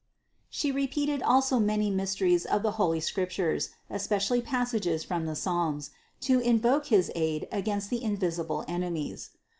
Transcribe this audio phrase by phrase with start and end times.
[0.49, 6.39] She repeated also many mysteries of the holy Scriptures, especially passages from the Psalms, to
[6.39, 9.29] invoke his aid against the invisible enemies.